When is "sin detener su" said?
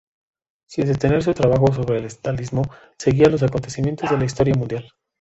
0.67-1.35